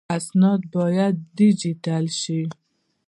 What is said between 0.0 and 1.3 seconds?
اسناد باید